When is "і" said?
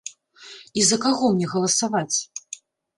0.79-0.87